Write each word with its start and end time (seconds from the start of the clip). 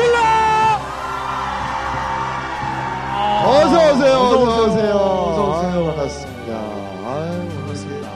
소리 0.00 0.06
질러 0.06 0.20
어서 3.42 3.92
오세요 3.92 4.14
어서 4.14 4.66
오세요 4.66 4.94
어서 4.96 5.50
오세요. 5.50 5.84
반갑습니다 5.86 6.52
아유 7.06 7.48
반갑습니다 7.48 8.10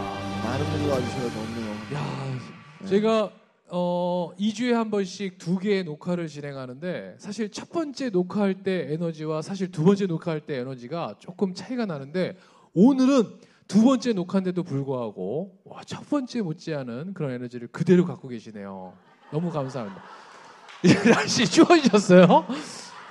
많은 0.45 0.66
분들 0.66 0.91
와주셔서 0.91 1.29
너무 1.29 1.95
야, 1.95 2.87
제가 2.87 3.30
어 3.69 4.30
2주에 4.38 4.73
한 4.73 4.91
번씩 4.91 5.38
두 5.38 5.59
개의 5.59 5.84
녹화를 5.84 6.29
진행하는데 6.29 7.16
사실 7.19 7.51
첫 7.51 7.70
번째 7.70 8.10
녹화할 8.10 8.62
때 8.62 8.93
에너지와 8.93 9.43
사실 9.43 9.71
두 9.71 9.85
번째 9.85 10.07
녹화할 10.07 10.41
때 10.41 10.59
에너지가 10.59 11.16
조금 11.19 11.55
차이가 11.55 11.85
나는데 11.87 12.37
오늘은 12.74 13.41
두 13.66 13.82
번째 13.82 14.12
녹화인데도 14.12 14.62
불구하고 14.62 15.59
와, 15.65 15.82
첫 15.85 16.09
번째 16.09 16.43
못지않은 16.43 17.15
그런 17.15 17.32
에너지를 17.32 17.68
그대로 17.68 18.05
갖고 18.05 18.29
계시네요. 18.29 18.93
너무 19.32 19.51
감사합니다. 19.51 20.02
이제 20.87 21.02
날씨 21.10 21.46
추워지셨어요? 21.46 22.46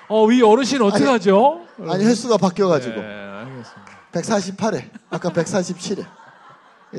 어, 0.09 0.31
이 0.31 0.41
어르신 0.43 0.81
어떻게 0.83 1.03
아니, 1.05 1.13
하죠? 1.13 1.61
아니 1.87 2.05
횟수가 2.05 2.37
바뀌어가지고 2.37 3.01
네, 3.01 3.07
알겠습니다. 3.07 3.93
148회 4.11 4.89
아까 5.09 5.29
147회 5.31 6.05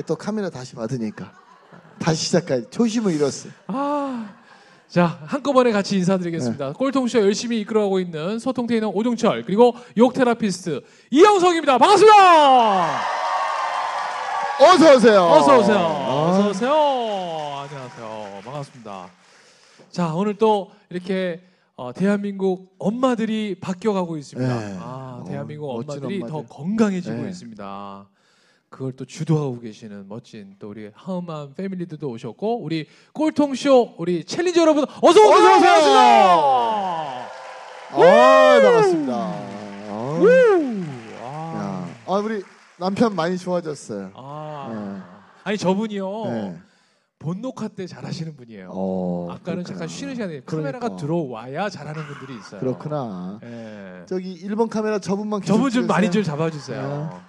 또 0.05 0.17
카메라 0.17 0.49
다시 0.49 0.75
받으니까 0.75 1.31
다시 1.99 2.25
시작까지 2.25 2.65
초심을 2.71 3.13
잃었어요 3.13 3.53
아, 3.67 4.33
자 4.89 5.19
한꺼번에 5.25 5.71
같이 5.71 5.95
인사드리겠습니다. 5.95 6.73
꼴통쇼 6.73 7.19
열심히 7.21 7.61
이끌어가고 7.61 7.99
있는 8.01 8.37
소통 8.39 8.67
테이너 8.67 8.89
오종철 8.89 9.43
그리고 9.45 9.73
욕 9.95 10.13
테라피스트 10.13 10.81
이영석입니다. 11.11 11.77
반갑습니다. 11.77 13.01
어서 14.59 14.95
오세요 14.95 15.23
어서 15.23 15.57
오세요. 15.59 15.77
아, 15.79 16.29
어서 16.29 16.49
오세요. 16.49 16.71
안녕하세요. 17.63 18.41
반갑습니다. 18.43 19.24
자 19.95 20.13
오늘 20.13 20.33
또 20.35 20.71
이렇게 20.89 21.41
어, 21.77 21.93
대한민국 21.93 22.75
엄마들이 22.79 23.55
바뀌어가고 23.61 24.17
있습니다. 24.17 24.59
네. 24.59 24.77
아, 24.77 25.21
어, 25.21 25.23
대한민국 25.25 25.73
멋진 25.73 26.03
엄마들이 26.03 26.19
더 26.19 26.25
엄마들. 26.25 26.49
건강해지고 26.49 27.15
네. 27.21 27.29
있습니다. 27.29 28.09
그걸 28.67 28.91
또 28.97 29.05
주도하고 29.05 29.61
계시는 29.61 30.09
멋진 30.09 30.57
또 30.59 30.67
우리 30.71 30.91
하음한 30.93 31.53
패밀리들도 31.53 32.09
오셨고 32.09 32.61
우리 32.61 32.87
꼴통쇼 33.13 33.95
우리 33.97 34.25
챌린저 34.25 34.59
여러분 34.63 34.83
어서 34.83 35.17
오세요. 35.21 35.31
어서 35.31 35.55
오세요. 35.55 35.79
반갑습니다. 37.91 37.95
아 37.95 38.59
반갑습니다 38.61 39.15
아, 39.15 40.19
우! 40.19 40.27
아, 41.21 41.55
야. 41.55 41.89
아 42.05 42.17
우리 42.17 42.43
남편 42.77 43.15
많이 43.15 43.37
좋아졌어요 43.37 44.11
아. 44.13 45.21
아니 45.45 45.57
저분이요 45.57 46.23
네. 46.25 46.57
본 47.19 47.41
녹화 47.41 47.67
때 47.67 47.87
잘하시는 47.87 48.35
분이에요. 48.35 48.69
어, 48.71 49.27
아까는 49.31 49.63
그렇구나. 49.63 49.63
잠깐 49.63 49.87
쉬는 49.87 50.15
시간에 50.15 50.41
카메라가 50.45 50.79
그러니까. 50.79 51.01
들어와야 51.01 51.69
잘하는 51.69 52.05
분들이 52.05 52.37
있어요. 52.37 52.59
그렇구나 52.59 53.39
예. 53.43 54.03
저기 54.05 54.45
1번 54.47 54.69
카메라 54.69 54.99
저분만 54.99 55.39
계속 55.39 55.53
저분 55.53 55.63
좀 55.71 55.83
찍으세요. 55.83 55.87
많이 55.87 56.11
좀 56.11 56.23
잡아주세요. 56.23 57.21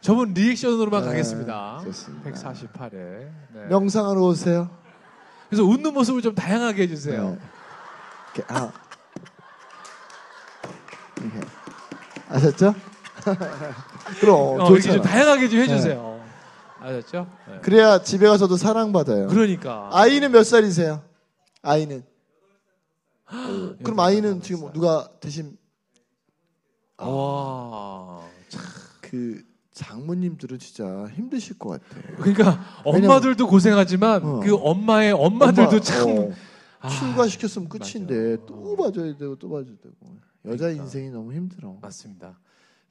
저분 0.00 0.34
리액션으로만 0.34 1.02
네, 1.02 1.08
가겠습니다. 1.08 1.80
좋습니다. 1.84 2.30
148회. 2.30 2.92
네. 2.92 3.66
명상하러 3.70 4.20
오세요 4.20 4.68
그래서 5.48 5.64
웃는 5.64 5.94
모습을 5.94 6.22
좀 6.22 6.34
다양하게 6.34 6.82
해주세요. 6.82 7.30
네. 7.30 7.38
이렇게, 8.34 8.52
아. 8.54 8.72
이렇게. 11.20 11.40
아셨죠? 12.28 12.74
그럼 14.20 14.36
어, 14.36 14.54
이렇게 14.66 14.74
좋잖아. 14.82 14.94
좀 14.94 15.02
다양하게 15.02 15.48
좀 15.48 15.60
해주세요. 15.60 16.11
아셨죠? 16.82 17.26
네. 17.48 17.60
그래야 17.60 18.02
집에 18.02 18.26
가서도 18.26 18.56
사랑받아요. 18.56 19.28
그러니까. 19.28 19.88
아이는 19.92 20.30
몇 20.32 20.44
살이세요? 20.44 21.02
아이는. 21.62 22.02
어, 23.26 23.34
그럼 23.82 23.98
여덟 23.98 24.00
아이는 24.00 24.32
살, 24.34 24.42
지금 24.42 24.72
누가 24.72 25.08
대신 25.20 25.56
와. 26.98 28.20
그 29.00 29.42
장모님들은 29.72 30.58
진짜 30.58 31.06
힘드실 31.14 31.58
것 31.58 31.70
같아. 31.70 31.84
그러니까 32.18 32.82
왜냐면- 32.84 33.10
엄마들도 33.10 33.46
고생하지만 33.46 34.22
어. 34.24 34.40
그 34.40 34.54
엄마의 34.54 35.12
엄마들도 35.12 35.70
엄마, 35.70 35.80
참 35.80 36.08
어, 36.10 36.30
아, 36.80 36.88
출가시켰으면 36.88 37.68
끝인데 37.68 38.36
맞아. 38.36 38.46
또 38.46 38.76
봐줘야 38.76 39.16
되고 39.16 39.36
또 39.36 39.48
봐줘야 39.48 39.74
되고 39.82 39.96
여자 40.44 40.56
그러니까. 40.64 40.82
인생이 40.84 41.10
너무 41.10 41.32
힘들어. 41.32 41.76
맞습니다. 41.80 42.38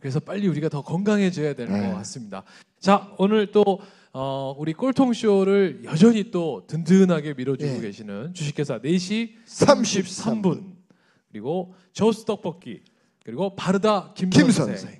그래서 0.01 0.19
빨리 0.19 0.47
우리가 0.47 0.67
더 0.67 0.81
건강해져야 0.81 1.53
되는 1.53 1.79
네. 1.79 1.87
것 1.87 1.95
같습니다. 1.97 2.43
자, 2.79 3.07
오늘 3.17 3.51
또 3.51 3.79
어, 4.13 4.53
우리 4.57 4.73
꼴통 4.73 5.13
쇼를 5.13 5.81
여전히 5.85 6.31
또 6.31 6.63
든든하게 6.67 7.35
밀어주고 7.35 7.71
네. 7.71 7.79
계시는 7.79 8.33
주식회사 8.33 8.79
4시 8.79 9.35
33 9.45 10.41
33분 10.41 10.73
그리고 11.31 11.73
죠스 11.93 12.25
떡볶이 12.25 12.81
그리고 13.23 13.55
바르다 13.55 14.11
김, 14.15 14.31
김 14.31 14.49
선생, 14.51 14.99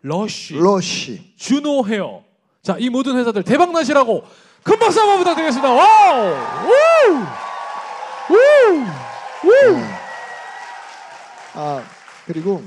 러쉬, 0.00 0.54
러시. 0.54 1.34
준호 1.36 1.86
헤어. 1.86 2.24
자, 2.62 2.76
이 2.78 2.88
모든 2.88 3.16
회사들 3.16 3.44
대박 3.44 3.70
나시라고 3.72 4.24
큰 4.62 4.78
박수 4.78 4.98
한번 5.00 5.18
부탁드리겠습니다. 5.18 5.70
와우! 5.70 6.34
우! 6.66 8.34
우! 8.34 9.48
우! 9.48 9.72
네. 9.76 9.84
아 11.54 11.84
그리고 12.26 12.62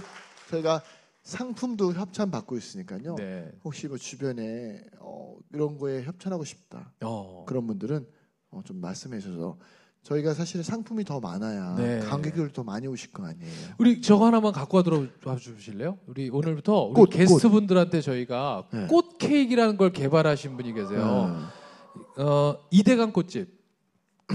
저희가 0.50 0.82
상품도 1.24 1.94
협찬 1.94 2.32
받고 2.32 2.58
있으니까요. 2.58 3.16
네. 3.16 3.52
혹시 3.64 3.88
뭐 3.88 3.98
주변에 3.98 4.84
어, 5.00 5.38
이런 5.54 5.78
거에 5.78 6.04
협찬하고 6.04 6.44
싶다 6.44 6.94
어. 7.04 7.46
그런 7.48 7.68
분들은 7.68 8.08
어, 8.52 8.62
좀 8.66 8.78
말씀해 8.78 9.20
주셔서 9.20 9.58
저희가 10.04 10.34
사실은 10.34 10.64
상품이 10.64 11.04
더 11.06 11.20
많아야 11.20 11.76
네. 11.76 12.00
관객들 12.00 12.52
더 12.52 12.64
많이 12.64 12.88
오실 12.88 13.12
거 13.12 13.24
아니에요. 13.26 13.52
우리 13.78 14.02
저거 14.02 14.26
하나만 14.26 14.52
갖고 14.52 14.78
와들어 14.78 15.06
주실래요? 15.40 16.00
우리 16.08 16.30
오늘부터 16.30 16.86
우리 16.86 16.94
꽃, 16.96 17.10
게스트분들한테 17.12 18.02
저희가 18.02 18.68
네. 18.74 18.88
꽃 18.88 19.20
케이크라는 19.20 19.78
걸 19.78 19.94
개발하신 19.94 20.58
분이 20.58 20.74
계세요. 20.74 21.48
어, 22.18 22.56
이대강 22.72 23.14
꽃집. 23.14 23.62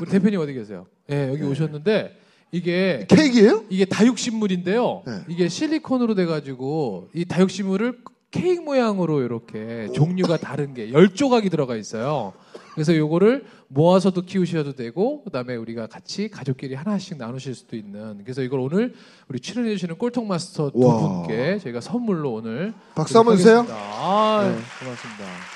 우리 0.01 0.11
대표님 0.11 0.39
어디 0.39 0.53
계세요? 0.53 0.87
예, 1.11 1.31
여기 1.31 1.41
네. 1.41 1.47
오셨는데 1.49 2.26
이게 2.53 3.05
케이크예요? 3.09 3.65
이게 3.69 3.84
다육식물인데요. 3.84 5.03
네. 5.07 5.12
이게 5.29 5.49
실리콘으로 5.49 6.15
돼가지고 6.15 7.09
이 7.15 7.25
다육식물을 7.25 7.99
케이크 8.31 8.61
모양으로 8.61 9.23
이렇게 9.23 9.89
종류가 9.95 10.37
다른 10.39 10.75
게 10.75 10.91
열 10.93 11.15
조각이 11.15 11.49
들어가 11.51 11.77
있어요. 11.77 12.33
그래서 12.75 12.95
요거를 12.97 13.45
모아서도 13.69 14.23
키우셔도 14.23 14.75
되고 14.75 15.25
그다음에 15.25 15.57
우리가 15.57 15.87
같이 15.87 16.29
가족끼리 16.29 16.75
하나씩 16.75 17.17
나누실 17.17 17.55
수도 17.55 17.75
있는 17.77 18.19
그래서 18.23 18.43
이걸 18.43 18.61
오늘 18.61 18.95
우리 19.28 19.41
출연해 19.41 19.71
주시는 19.73 19.97
꼴통 19.99 20.28
마스터 20.28 20.71
두 20.71 20.78
와. 20.87 20.99
분께 21.25 21.59
저희가 21.59 21.81
선물로 21.81 22.33
오늘 22.34 22.75
박수 22.95 23.19
한번 23.19 23.37
주세요. 23.37 23.67
아, 23.71 24.43
네. 24.45 24.84
고맙습니다. 24.84 25.56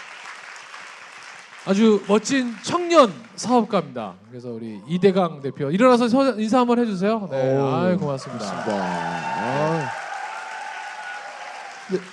아주 1.66 2.02
멋진 2.08 2.54
청년 2.62 3.12
사업가입니다. 3.36 4.14
그래서 4.30 4.48
우리 4.50 4.80
이대강 4.88 5.42
대표 5.42 5.70
일어나서 5.70 6.08
서- 6.08 6.40
인사 6.40 6.60
한번 6.60 6.78
해주세요. 6.78 7.28
네, 7.30 7.56
오, 7.56 7.66
아유 7.66 7.98
고맙습니다. 7.98 8.46
아, 8.66 9.90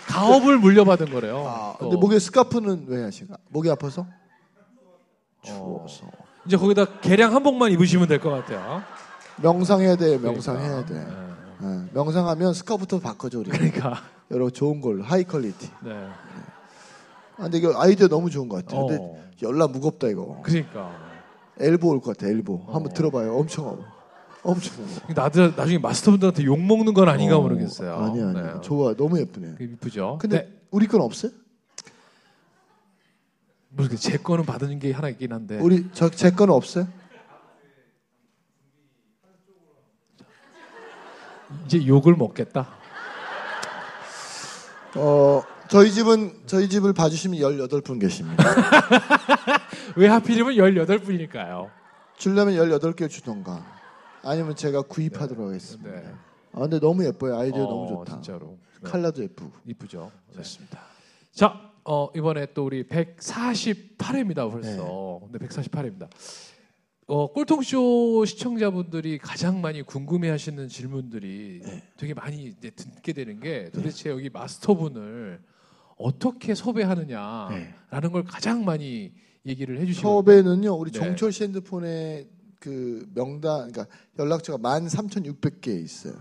가업을 0.07 0.57
물려받은 0.57 1.11
거래요. 1.11 1.45
아, 1.47 1.75
또. 1.79 1.89
근데 1.89 1.97
목에 2.01 2.19
스카프는 2.19 2.85
왜 2.87 3.03
하신가? 3.03 3.37
목이 3.49 3.69
아파서? 3.69 4.01
어. 4.01 5.45
추워서. 5.45 6.07
이제 6.45 6.57
거기다 6.57 6.99
개량 7.01 7.33
한복만 7.35 7.71
입으시면 7.71 8.07
될 8.07 8.19
것 8.19 8.29
같아요. 8.31 8.81
명상해야 9.37 9.95
돼. 9.95 10.17
명상해야 10.17 10.83
그러니까. 10.83 10.93
돼. 10.93 11.05
네. 11.59 11.67
예, 11.67 11.83
명상하면 11.93 12.53
스카프부터 12.53 12.99
바꿔줘 12.99 13.39
우리. 13.39 13.49
그러니까. 13.49 14.01
여러 14.31 14.49
좋은 14.49 14.81
걸로 14.81 15.03
high 15.03 15.23
quality. 15.23 15.69
네. 15.83 15.91
아, 17.37 17.43
근데 17.43 17.59
이거 17.59 17.79
아이디어 17.79 18.07
너무 18.07 18.29
좋은 18.29 18.49
것 18.49 18.65
같아요. 18.65 18.85
근데 18.87 19.01
어. 19.01 19.26
열나 19.41 19.67
무겁다 19.67 20.07
이거. 20.07 20.41
그러니까. 20.43 21.07
엘보 21.59 21.87
올 21.89 21.99
것 22.01 22.15
같아. 22.17 22.27
엘보. 22.29 22.63
한번 22.67 22.87
어. 22.87 22.93
들어봐요. 22.93 23.35
엄청 23.35 23.67
엄- 23.69 23.85
엄청. 24.43 24.73
나도 25.15 25.51
나중에 25.55 25.77
마스터분들한테 25.79 26.43
욕 26.45 26.59
먹는 26.59 26.93
건 26.93 27.09
아닌가 27.09 27.37
어, 27.37 27.41
모르겠어요. 27.41 27.95
아니 27.97 28.21
아니. 28.21 28.33
네. 28.33 28.61
좋아. 28.61 28.93
너무 28.93 29.19
예쁘네. 29.19 29.55
그 29.57 29.63
이쁘죠. 29.63 30.17
근데 30.21 30.43
네. 30.45 30.61
우리 30.71 30.87
건 30.87 31.01
없어요? 31.01 31.31
모르겠 33.69 33.99
제 33.99 34.17
거는 34.17 34.45
받은 34.45 34.79
게 34.79 34.91
하나 34.91 35.09
있긴 35.09 35.33
한데. 35.33 35.59
우리 35.59 35.89
저 35.93 36.09
제 36.09 36.31
거는 36.31 36.53
없어요? 36.53 36.87
이제 41.65 41.85
욕을 41.87 42.15
먹겠다. 42.15 42.67
어 44.95 45.41
저희 45.69 45.91
집은 45.91 46.31
저희 46.45 46.69
집을 46.69 46.93
봐주시면 46.93 47.39
18분 47.39 47.99
계십니다. 47.99 48.43
왜 49.95 50.07
하필이면 50.07 50.53
18분일까요? 50.53 51.69
주려면 52.17 52.55
18개 52.55 53.09
주던가. 53.09 53.65
아니면 54.23 54.55
제가 54.55 54.83
구입하도록 54.83 55.47
하겠습니다. 55.47 55.89
네. 55.89 56.13
아 56.53 56.59
근데 56.59 56.79
너무 56.79 57.05
예뻐요. 57.05 57.37
아이디어 57.37 57.63
어, 57.63 57.69
너무 57.69 57.87
좋다. 58.05 58.13
진짜로. 58.21 58.57
네. 58.81 58.89
칼라도 58.89 59.23
예쁘고. 59.23 59.51
이쁘죠. 59.65 60.11
네. 60.29 60.37
좋습니다. 60.37 60.79
자, 61.31 61.71
어, 61.83 62.09
이번에 62.15 62.47
또 62.53 62.65
우리 62.65 62.83
148회입니다 62.87 64.51
벌써. 64.51 65.21
네, 65.31 65.39
148회입니다. 65.39 66.09
어, 67.07 67.31
꼴통쇼 67.31 68.25
시청자분들이 68.25 69.17
가장 69.17 69.61
많이 69.61 69.81
궁금해 69.81 70.29
하시는 70.29 70.67
질문들이 70.67 71.61
네. 71.63 71.83
되게 71.95 72.13
많이 72.13 72.43
이제 72.43 72.69
듣게 72.71 73.13
되는 73.13 73.39
게 73.39 73.69
도대체 73.73 74.09
여기 74.09 74.29
마스터분을 74.29 75.39
어떻게 75.97 76.55
섭외하느냐라는 76.55 77.59
네. 78.01 78.09
걸 78.09 78.23
가장 78.23 78.65
많이 78.65 79.11
얘기를 79.45 79.79
해주시고 79.79 80.23
섭외는요. 80.23 80.73
우리 80.75 80.91
네. 80.91 80.99
종철 80.99 81.31
씨 81.31 81.43
핸드폰에 81.43 82.27
그 82.59 83.07
명단 83.13 83.71
그러니까 83.71 83.87
연락처가 84.19 84.57
13,600개 84.57 85.67
있어요. 85.83 86.15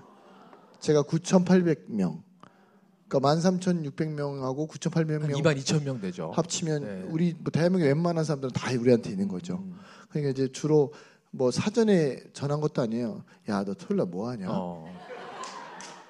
제가 0.81 1.03
9,800명. 1.03 2.23
그러니까 3.09 3.35
13,600명하고 3.35 4.69
9,800명 4.69 5.31
2만 5.33 5.57
2천 5.59 5.85
명 5.85 6.01
되죠. 6.01 6.31
합치면 6.35 6.83
네. 6.83 7.07
우리 7.09 7.35
뭐 7.39 7.51
대한민국 7.53 7.87
웬만한 7.87 8.25
사람들은 8.25 8.53
다 8.53 8.71
우리한테 8.79 9.11
있는 9.11 9.29
거죠. 9.29 9.59
음. 9.63 9.77
그러니까 10.11 10.31
이제 10.31 10.51
주로 10.51 10.93
뭐 11.31 11.51
사전에 11.51 12.19
전한 12.33 12.61
것도 12.61 12.83
아니에요. 12.83 13.25
야, 13.49 13.63
너 13.65 13.75
토요일 13.75 13.99
날뭐 13.99 14.31
하냐? 14.31 14.47
어. 14.51 14.87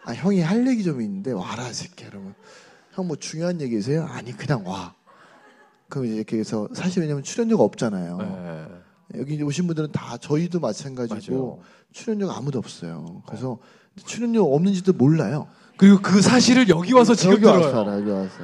아, 0.04 0.12
형이 0.12 0.40
할 0.40 0.66
얘기 0.68 0.84
좀 0.84 1.00
있는데 1.02 1.32
와라, 1.32 1.68
이 1.68 1.74
새끼. 1.74 2.04
그러면 2.04 2.34
형 2.96 3.06
뭐 3.06 3.16
중요한 3.16 3.60
얘기 3.60 3.76
있어요? 3.76 4.04
아니, 4.04 4.32
그냥 4.32 4.66
와. 4.66 4.94
그럼 5.88 6.06
이제 6.06 6.16
이렇게 6.16 6.38
해서 6.38 6.66
사실 6.72 7.02
왜냐면 7.02 7.22
출연료가 7.22 7.62
없잖아요. 7.62 8.16
네. 9.12 9.20
여기 9.20 9.40
오신 9.42 9.66
분들은 9.66 9.92
다 9.92 10.16
저희도 10.16 10.58
마찬가지고 10.60 11.36
맞아요. 11.36 11.58
출연료가 11.92 12.36
아무도 12.36 12.58
없어요. 12.58 13.22
그래서 13.26 13.58
출연료 14.04 14.42
없는지도 14.54 14.94
몰라요. 14.94 15.46
그리고 15.76 16.00
그 16.00 16.22
사실을 16.22 16.68
여기 16.70 16.92
와서 16.94 17.14
지금 17.14 17.34
여기 17.34 17.42
들어요. 17.42 17.60
와서 17.66 17.82
알아, 17.82 18.00
여기 18.00 18.10
와서. 18.10 18.34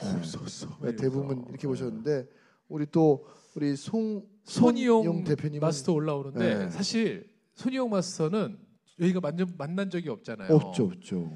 없었어. 0.00 0.78
네, 0.80 0.96
대부분 0.96 1.44
이렇게 1.50 1.68
보셨는데 1.68 2.26
우리 2.68 2.86
또 2.90 3.26
우리 3.54 3.76
송 3.76 4.24
손이용 4.44 5.04
손이용 5.04 5.24
대표님은 5.24 5.60
마스터 5.60 5.92
올라오는데 5.92 6.54
네. 6.64 6.70
사실 6.70 7.28
손이용 7.54 7.90
마스터는 7.90 8.58
저희가 8.98 9.20
만난, 9.20 9.46
만난 9.58 9.90
적이 9.90 10.08
없잖아요. 10.08 10.52
없죠, 10.54 10.84
없죠. 10.86 11.30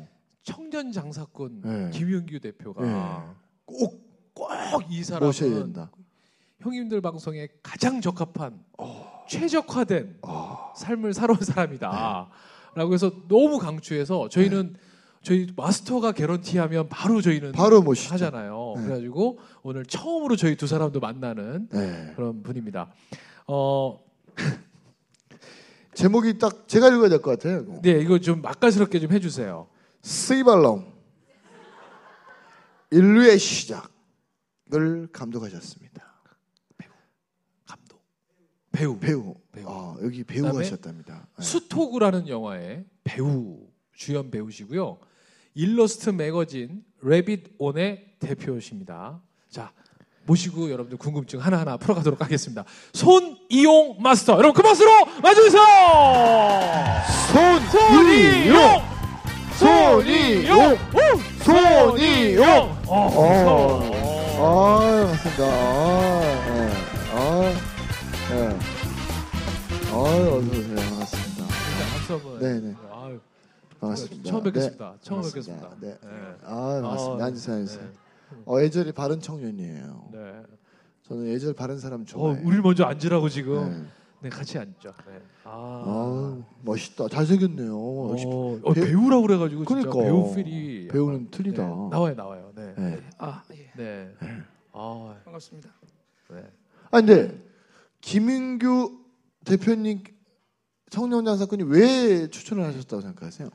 청년 0.44 0.92
장사꾼 0.92 1.62
네. 1.62 1.90
김윤규 1.90 2.38
대표가 2.40 2.84
네. 2.84 3.34
꼭꼭이 3.64 4.98
모셔야 4.98 5.02
사람은 5.04 5.32
된다. 5.72 5.90
형님들 6.60 7.00
방송에 7.00 7.48
가장 7.62 8.00
적합한 8.00 8.60
최적화된 9.28 10.18
어. 10.22 10.72
삶을 10.76 11.14
살아온 11.14 11.38
사람이다. 11.40 12.28
라고 12.74 12.92
해서 12.94 13.10
너무 13.28 13.58
강추해서 13.58 14.28
저희는 14.28 14.76
저희 15.22 15.46
마스터가 15.56 16.12
개런티하면 16.12 16.88
바로 16.90 17.22
저희는 17.22 17.52
바로 17.52 17.80
모시죠. 17.80 18.12
하잖아요. 18.14 18.74
네. 18.76 18.82
그래가지고 18.82 19.38
오늘 19.62 19.86
처음으로 19.86 20.36
저희 20.36 20.56
두 20.56 20.66
사람도 20.66 21.00
만나는 21.00 21.68
네. 21.70 22.12
그런 22.16 22.42
분입니다. 22.42 22.92
어, 23.46 23.98
제목이 25.94 26.38
딱 26.38 26.66
제가 26.68 26.88
읽어야 26.88 27.08
될 27.08 27.22
것 27.22 27.30
같아요. 27.38 27.60
이거. 27.62 27.80
네, 27.82 27.92
이거 28.00 28.18
좀 28.18 28.42
맛깔스럽게 28.42 29.00
좀 29.00 29.12
해주세요. 29.12 29.68
스이발롬 30.04 30.84
인류의 32.90 33.38
시작을 33.38 35.08
감독하셨습니다. 35.10 36.04
감독, 37.64 38.02
배우, 38.70 38.98
배우. 38.98 39.34
배우. 39.50 39.66
아, 39.66 39.96
여기 40.02 40.22
배우 40.22 40.42
그다음에 40.42 40.62
하셨답니다. 40.62 41.26
네. 41.38 41.42
수토구라는 41.42 42.28
영화의 42.28 42.84
배우 43.02 43.66
주연 43.94 44.30
배우시고요. 44.30 44.98
일러스트 45.54 46.10
매거진 46.10 46.84
레빗 47.00 47.54
온의 47.58 48.16
대표십니다. 48.18 49.22
자 49.48 49.72
모시고 50.26 50.70
여러분들 50.70 50.98
궁금증 50.98 51.40
하나하나 51.40 51.78
풀어가도록 51.78 52.20
하겠습니다. 52.20 52.64
손이용 52.92 54.02
마스터 54.02 54.34
여러분 54.34 54.52
그 54.52 54.62
박수로 54.62 54.90
맞으세요. 55.22 55.62
손이용 57.32 58.93
손이용! 59.64 60.76
손이용! 61.42 62.44
어, 62.86 63.08
어. 63.16 63.80
어. 64.36 64.44
아, 64.44 65.06
맞습니다. 65.06 65.42
아, 65.46 66.20
네. 66.50 66.58
아, 67.14 67.16
네. 68.28 68.58
아, 69.90 69.96
어서 69.96 70.36
오세요. 70.36 70.76
반갑습니다. 70.76 71.40
일단 71.40 71.88
박수 71.94 72.12
한번. 72.12 72.38
네네. 72.40 72.74
아유, 72.92 73.20
반갑습니다. 73.80 74.30
처음 74.30 74.42
뵙겠습니다. 74.42 74.84
네. 74.90 74.98
처음 75.00 75.20
반갑습니다. 75.22 75.52
뵙겠습니다. 75.54 75.76
네. 75.80 75.98
네. 76.02 76.34
아, 76.44 76.80
반갑습니다. 76.82 77.24
아, 77.24 77.26
앉으세요, 77.26 77.56
앉으세요. 77.56 77.82
네. 77.84 78.42
어, 78.44 78.60
예절이 78.60 78.92
바른 78.92 79.20
청년이에요. 79.20 80.08
네. 80.12 80.18
저는 81.08 81.26
예절 81.28 81.54
바른 81.54 81.78
사람 81.78 82.02
어, 82.02 82.04
좋아해요. 82.04 82.42
우리 82.44 82.60
먼저 82.60 82.84
앉으라고 82.84 83.30
지금. 83.30 83.88
네. 84.24 84.30
네, 84.30 84.36
같이 84.36 84.58
앉죠. 84.58 84.92
네. 85.06 85.20
아. 85.44 85.82
아, 85.86 86.44
멋있다. 86.62 87.08
잘생겼네요. 87.08 87.76
어, 87.76 88.14
어, 88.62 88.72
배우- 88.72 88.86
배우라고 88.86 89.22
그래가지고 89.22 89.64
진짜 89.66 89.82
그러니까. 89.90 90.02
배우 90.04 90.34
필이 90.34 90.88
배우는 90.88 91.14
약간- 91.14 91.30
틀리다. 91.30 91.62
네, 91.62 91.88
나와요, 91.90 92.14
나와요. 92.14 92.52
네, 92.54 92.74
네. 92.76 93.00
아, 93.18 93.42
예. 93.52 93.70
네. 93.76 94.14
아, 94.72 95.14
반갑습니다. 95.24 95.70
네. 96.30 96.42
아, 96.90 97.00
근데 97.00 97.38
김인규 98.00 98.98
대표님 99.44 100.02
청년장 100.90 101.36
사건이 101.36 101.64
왜 101.64 102.28
추천을 102.30 102.64
하셨다고 102.64 103.02
생각하세요? 103.02 103.50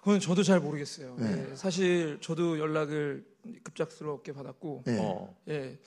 그건 0.00 0.20
저도 0.20 0.42
잘 0.44 0.60
모르겠어요. 0.60 1.16
네. 1.18 1.48
예, 1.50 1.56
사실 1.56 2.18
저도 2.20 2.58
연락을 2.60 3.26
급작스럽게 3.64 4.32
받았고, 4.32 4.82
네. 4.86 4.98
어, 5.00 5.34
예, 5.48 5.78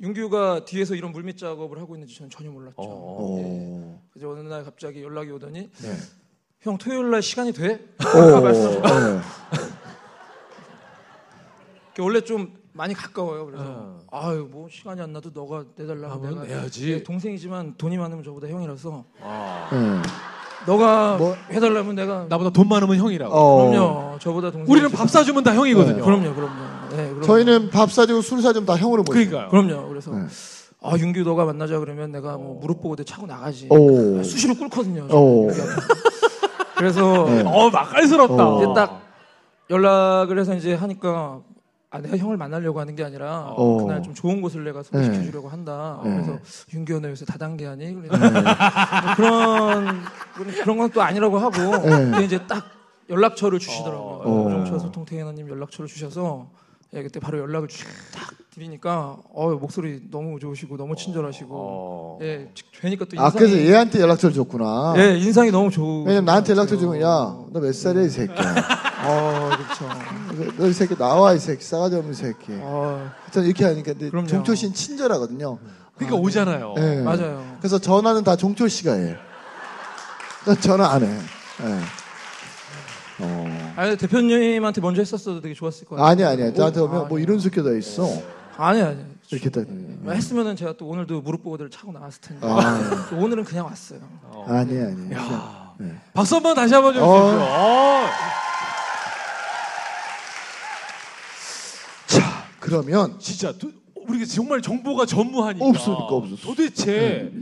윤규가 0.00 0.64
뒤에서 0.64 0.94
이런 0.94 1.12
물밑 1.12 1.38
작업을 1.38 1.78
하고 1.80 1.94
있는지 1.94 2.14
저는 2.16 2.30
전혀 2.30 2.50
몰랐죠. 2.50 2.74
어. 2.78 3.18
오. 3.20 3.98
그래서 4.12 4.30
어느 4.30 4.40
날 4.48 4.64
갑자기 4.64 5.02
연락이 5.02 5.30
오더니 5.30 5.70
네. 5.70 5.92
형 6.60 6.76
토요일 6.78 7.10
날 7.10 7.22
시간이 7.22 7.52
돼? 7.52 7.74
오. 8.00 8.40
말씀하셨어요. 8.40 8.82
네. 8.82 9.20
원래 12.00 12.20
좀 12.20 12.54
많이 12.72 12.94
가까워요. 12.94 13.46
그래서 13.46 13.64
어. 13.66 14.00
아유 14.12 14.48
뭐 14.50 14.68
시간이 14.70 15.00
안 15.00 15.12
나도 15.12 15.30
너가 15.34 15.64
내달라고 15.74 16.14
하면 16.14 16.30
내가 16.30 16.46
내야지. 16.46 16.92
예, 16.92 17.02
동생이지만 17.02 17.74
돈이 17.76 17.98
많으면 17.98 18.22
저보다 18.22 18.46
형이라서 18.48 19.04
아. 19.20 19.68
네. 19.72 20.02
너가 20.66 21.16
뭐- 21.16 21.34
해달라면 21.50 21.94
내가 21.96 22.26
나보다 22.28 22.50
돈 22.50 22.68
많으면 22.68 22.96
형이라고. 22.98 23.34
어. 23.34 23.70
그럼요. 23.70 24.18
저보다 24.20 24.50
동생. 24.52 24.70
우리는 24.72 24.90
밥 24.90 25.08
사주면 25.10 25.42
다 25.42 25.54
형이거든요. 25.54 25.96
네. 25.96 26.02
그럼요, 26.02 26.34
그럼요. 26.34 26.77
네, 26.90 26.96
그럼요. 27.08 27.22
저희는 27.22 27.70
밥 27.70 27.90
사주고 27.92 28.20
술 28.22 28.42
사주면 28.42 28.66
다 28.66 28.76
형으로 28.76 29.02
모셔요. 29.02 29.28
그러니까요. 29.28 29.48
그럼요. 29.50 29.88
그래서 29.88 30.10
네. 30.12 30.24
아 30.82 30.96
윤규 30.96 31.22
너가 31.22 31.44
만나자 31.44 31.78
그러면 31.80 32.12
내가 32.12 32.36
뭐 32.36 32.58
무릎 32.60 32.80
보고 32.80 32.94
내 32.96 33.04
차고 33.04 33.26
나가지. 33.26 33.66
오. 33.70 34.20
아, 34.20 34.22
수시로 34.22 34.54
꿇거든요. 34.54 35.08
그래서 36.76 37.24
네. 37.28 37.42
어, 37.44 37.70
맛깔스럽다. 37.70 38.48
어. 38.48 38.62
이제 38.62 38.72
딱 38.74 39.02
연락을 39.70 40.38
해서 40.38 40.54
이제 40.54 40.74
하니까 40.74 41.40
아 41.90 42.00
내가 42.00 42.16
형을 42.16 42.36
만나려고 42.36 42.78
하는 42.80 42.94
게 42.94 43.02
아니라 43.02 43.46
어. 43.56 43.78
그날 43.78 44.02
좀 44.02 44.14
좋은 44.14 44.40
곳을 44.40 44.62
내가 44.64 44.82
네. 44.82 44.88
소개시켜주려고 44.88 45.48
한다. 45.48 46.00
네. 46.04 46.10
그래서 46.12 46.38
윤규 46.74 47.00
너 47.00 47.08
요새 47.10 47.24
다단계 47.24 47.66
하니? 47.66 47.94
그래서 47.94 48.16
뭐 48.18 48.42
그런 49.16 50.00
그런 50.62 50.78
건 50.78 50.90
또 50.92 51.02
아니라고 51.02 51.38
하고 51.38 51.56
네. 51.58 51.88
근데 51.90 52.24
이제 52.24 52.38
딱 52.46 52.64
연락처를 53.10 53.58
주시더라고요. 53.58 54.20
어. 54.24 54.50
정철 54.50 54.80
소통태너님 54.80 55.48
연락처를 55.48 55.88
주셔서 55.88 56.48
예, 56.94 57.02
그때 57.02 57.20
바로 57.20 57.38
연락을 57.38 57.68
주- 57.68 57.84
딱 58.14 58.30
드리니까 58.54 59.18
어 59.32 59.50
목소리 59.50 60.00
너무 60.10 60.38
좋으시고 60.40 60.76
너무 60.76 60.96
친절하시고 60.96 61.48
어. 61.54 62.18
예 62.22 62.48
되니까 62.80 63.04
또 63.04 63.20
아, 63.20 63.26
인상이 63.26 63.38
그래서 63.50 63.56
얘한테 63.70 64.00
연락처를 64.00 64.34
줬구나. 64.34 64.94
예 64.96 65.18
인상이 65.18 65.50
너무 65.50 65.70
좋으. 65.70 66.00
왜냐면 66.04 66.24
나한테 66.24 66.52
연락처 66.52 66.76
주면 66.76 67.00
야, 67.02 67.06
너 67.52 67.60
몇 67.60 67.74
살이야, 67.74 68.04
이 68.04 68.08
새끼야. 68.08 68.36
어 69.06 69.50
그렇죠. 69.56 70.54
너 70.56 70.66
이 70.66 70.72
새끼 70.72 70.96
나와, 70.96 71.34
이 71.34 71.38
새끼. 71.38 71.62
싸가지 71.62 71.96
없는 71.96 72.14
새끼. 72.14 72.52
어 72.60 73.08
저는 73.32 73.46
이렇게 73.48 73.64
하니까 73.66 73.92
근데 73.92 74.08
그럼요. 74.10 74.26
종철 74.26 74.56
씨는 74.56 74.74
친절하거든요. 74.74 75.58
그러니까 75.96 76.16
오잖아요. 76.18 76.74
네. 76.76 77.02
맞아요. 77.02 77.56
그래서 77.58 77.78
전화는 77.78 78.24
다 78.24 78.34
종철 78.34 78.70
씨가 78.70 78.94
해요. 78.94 79.16
난 80.46 80.58
전화 80.60 80.88
안 80.92 81.02
해. 81.02 81.06
네. 81.06 81.80
아니 83.78 83.96
대표님한테 83.96 84.80
먼저 84.80 85.00
했었어도 85.00 85.40
되게 85.40 85.54
좋았을 85.54 85.86
거예요. 85.86 86.04
아니야 86.04 86.30
아니야. 86.30 86.50
나한테 86.50 86.80
오면 86.80 87.00
아, 87.00 87.04
뭐 87.04 87.20
이런 87.20 87.38
새끼 87.38 87.62
다 87.62 87.70
있어. 87.70 88.08
아니야 88.56 88.88
아니. 88.88 89.04
이렇게 89.30 89.48
딱 89.50 89.64
아, 90.04 90.10
했으면은 90.10 90.56
제가 90.56 90.72
또 90.76 90.86
오늘도 90.88 91.20
무릎 91.20 91.44
보호대를 91.44 91.70
차고 91.70 91.92
나왔을 91.92 92.20
텐데 92.20 92.44
아. 92.44 93.08
오늘은 93.12 93.44
그냥 93.44 93.66
왔어요. 93.66 94.00
아, 94.32 94.44
아니 94.48 94.76
아니야. 94.76 95.74
네. 95.78 95.94
박수 96.12 96.34
한번 96.34 96.56
다시 96.56 96.74
한번 96.74 96.92
좀 96.92 97.04
어. 97.04 97.20
주십시오. 97.20 97.46
어. 97.46 98.06
그러면 102.58 103.16
진짜 103.20 103.52
우리가 103.94 104.26
정말 104.26 104.60
정보가 104.60 105.06
전무하니까 105.06 105.64
없으니까 105.64 106.02
없어. 106.02 106.36
도대체 106.42 107.30
네. 107.32 107.40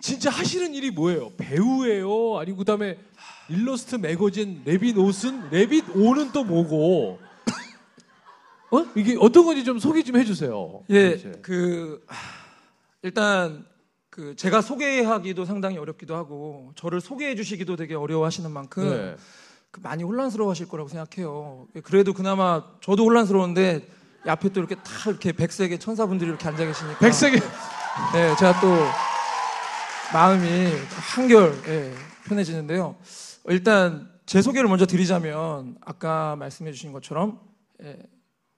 진짜 0.00 0.30
하시는 0.30 0.74
일이 0.74 0.90
뭐예요? 0.90 1.32
배우예요? 1.36 2.38
아니고 2.38 2.58
그다음에 2.58 2.98
일러스트 3.48 3.96
매거진 3.96 4.62
레빗 4.64 4.96
옷은 4.96 5.50
레빗 5.50 5.84
오는 5.94 6.30
또 6.32 6.44
뭐고? 6.44 7.18
어? 8.70 8.86
이게 8.94 9.16
어떤 9.18 9.44
건지 9.44 9.64
좀 9.64 9.78
소개 9.78 10.02
좀 10.02 10.16
해주세요. 10.16 10.82
예, 10.90 11.16
도대체. 11.16 11.38
그 11.42 12.04
하, 12.06 12.16
일단 13.02 13.66
그 14.08 14.36
제가 14.36 14.60
소개하기도 14.60 15.44
상당히 15.44 15.78
어렵기도 15.78 16.14
하고 16.14 16.72
저를 16.76 17.00
소개해 17.00 17.34
주시기도 17.34 17.76
되게 17.76 17.94
어려워하시는 17.94 18.50
만큼 18.50 18.88
네. 18.88 19.16
그 19.70 19.80
많이 19.80 20.04
혼란스러워하실 20.04 20.68
거라고 20.68 20.88
생각해요. 20.88 21.66
그래도 21.82 22.12
그나마 22.12 22.64
저도 22.80 23.04
혼란스러운데 23.04 23.86
이 24.26 24.28
앞에 24.28 24.48
또 24.50 24.60
이렇게 24.60 24.76
다 24.76 24.82
이렇게 25.08 25.32
백색의 25.32 25.78
천사분들이 25.78 26.28
이렇게 26.28 26.46
앉아 26.46 26.64
계시니까 26.64 26.98
백색의 26.98 27.40
네, 28.12 28.36
제가 28.36 28.60
또 28.60 28.68
마음이 30.12 30.46
한결 31.14 31.54
예, 31.68 31.92
편해지는데요. 32.24 32.96
일단 33.48 34.10
제 34.26 34.40
소개를 34.42 34.68
먼저 34.68 34.86
드리자면 34.86 35.76
아까 35.84 36.36
말씀해 36.36 36.72
주신 36.72 36.92
것처럼 36.92 37.40
예, 37.82 37.96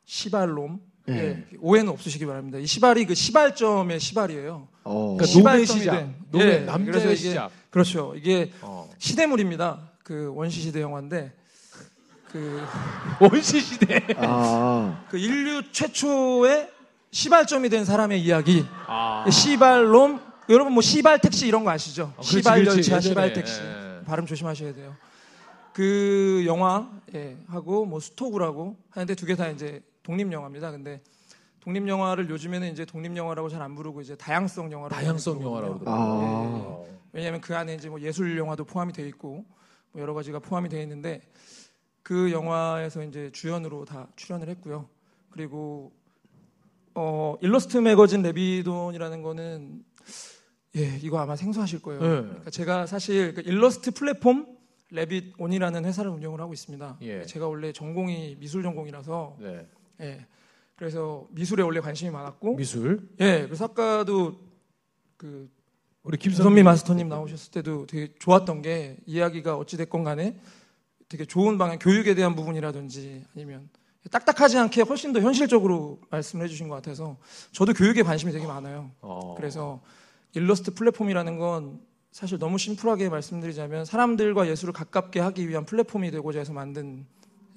시발놈 0.05 0.81
예. 1.09 1.15
예, 1.15 1.45
오해는 1.61 1.91
없으시기 1.93 2.27
바랍니다. 2.27 2.59
이 2.59 2.67
시발이 2.67 3.07
그 3.07 3.15
시발점의 3.15 3.99
시발이에요. 4.01 4.69
어. 4.85 5.17
그러니까 5.19 5.51
노예 5.53 5.65
시작, 5.65 5.93
된- 5.97 6.15
노예 6.31 6.45
예, 6.45 6.59
남자의 6.61 7.17
시작. 7.17 7.51
그렇죠. 7.71 8.15
이게 8.17 8.53
어. 8.63 8.89
시대물입니다. 8.99 9.91
그 10.05 10.33
원시 10.35 10.61
시대 10.61 10.81
영화인데 10.83 11.33
그, 12.31 12.63
원시 13.21 13.61
시대. 13.61 14.07
아. 14.19 15.05
그 15.11 15.19
인류 15.19 15.63
최초의 15.73 16.71
시발점이 17.11 17.69
된 17.71 17.85
사람의 17.85 18.21
이야기. 18.23 18.65
아. 18.87 19.25
시발놈 19.29 20.21
여러분 20.51 20.73
뭐 20.73 20.83
시발 20.83 21.21
택시 21.21 21.47
이런 21.47 21.65
거 21.65 21.71
아시죠? 21.71 22.13
어, 22.17 22.23
시발. 22.23 22.67
열차, 22.67 23.01
시발 23.01 23.33
택시 23.33 23.61
예. 23.63 24.05
발음 24.05 24.27
조심하셔야 24.27 24.75
돼요. 24.75 24.97
그 25.73 26.43
영화 26.47 26.91
예, 27.15 27.37
하고 27.47 27.87
뭐 27.87 28.01
스토브라고 28.01 28.77
하는데 28.91 29.15
두 29.15 29.27
개 29.27 29.37
다 29.37 29.49
이제 29.49 29.81
독립 30.03 30.33
영화입니다. 30.33 30.73
근데 30.73 31.01
독립 31.61 31.87
영화를 31.87 32.29
요즘에는 32.29 32.73
이제 32.73 32.85
독립 32.85 33.17
영화라고 33.17 33.49
잘 33.49 33.63
안 33.63 33.75
부르고 33.77 34.01
이제 34.01 34.17
다양성 34.17 34.73
영화라고 34.73 35.01
다양성 35.01 35.39
부르거든요. 35.39 35.57
영화라고 35.57 35.85
아. 35.87 36.83
예, 36.85 36.91
예. 36.91 36.99
왜냐하면 37.13 37.41
그 37.41 37.57
안에 37.57 37.75
이제 37.75 37.89
뭐 37.89 38.01
예술 38.01 38.37
영화도 38.37 38.65
포함이 38.65 38.93
돼 38.93 39.07
있고 39.07 39.45
뭐 39.93 40.03
여러 40.03 40.15
가지가 40.15 40.41
포함이 40.41 40.69
돼 40.69 40.83
있는데 40.83 41.21
그 42.03 42.33
영화에서 42.33 43.05
이제 43.05 43.31
주연으로 43.33 43.85
다 43.85 44.09
출연을 44.17 44.49
했고요. 44.49 44.89
그리고 45.31 45.93
어, 46.97 47.37
일러스트 47.41 47.77
매거진 47.79 48.23
레빗 48.23 48.59
온이라는 48.59 49.23
거는 49.23 49.85
예 50.77 50.99
이거 51.03 51.19
아마 51.19 51.35
생소하실 51.37 51.83
거예요. 51.83 52.01
네. 52.01 52.09
그러니까 52.09 52.51
제가 52.51 52.87
사실 52.87 53.35
그 53.35 53.41
일러스트 53.41 53.91
플랫폼 53.91 54.47
레빗 54.91 55.35
온이라는 55.39 55.85
회사를 55.85 56.11
운영을 56.11 56.41
하고 56.41 56.53
있습니다. 56.53 56.99
예. 57.03 57.25
제가 57.25 57.49
원래 57.49 57.73
전공이 57.73 58.37
미술 58.39 58.63
전공이라서 58.63 59.37
네. 59.41 59.67
예 60.01 60.27
그래서 60.77 61.27
미술에 61.31 61.63
원래 61.63 61.81
관심이 61.81 62.11
많았고 62.11 62.57
미술. 62.57 63.09
예 63.21 63.43
그래서 63.47 63.67
아까도 63.67 64.39
그 65.17 65.51
우리 66.03 66.17
김선미 66.17 66.37
김선미 66.37 66.63
마스터님 66.63 67.09
나오셨을 67.09 67.53
때도 67.53 67.87
되게 67.87 68.15
좋았던 68.19 68.63
게 68.63 68.97
이야기가 69.07 69.57
어찌 69.57 69.77
됐건 69.77 70.05
간에 70.05 70.41
되게 71.09 71.25
좋은 71.25 71.59
방향 71.59 71.79
교육에 71.79 72.15
대한 72.15 72.37
부분이라든지 72.37 73.25
아니면 73.35 73.69
딱딱하지 74.11 74.57
않게 74.57 74.83
훨씬 74.83 75.13
더 75.13 75.21
현실적으로 75.21 76.01
말씀을 76.11 76.45
해주신 76.45 76.69
것 76.69 76.77
같아서 76.77 77.19
저도 77.53 77.75
교육에 77.75 78.03
관심이 78.03 78.33
되게 78.33 78.47
많아요. 78.47 78.91
어. 79.01 79.35
그래서 79.37 79.83
일러스트 80.35 80.75
플랫폼이라는 80.75 81.39
건 81.39 81.81
사실 82.13 82.39
너무 82.39 82.59
심플하게 82.59 83.09
말씀드리자면 83.09 83.85
사람들과 83.85 84.49
예술을 84.49 84.73
가깝게 84.73 85.21
하기 85.21 85.49
위한 85.49 85.65
플랫폼이 85.65 86.11
되고자 86.11 86.41
해서 86.41 86.53
만든 86.53 87.07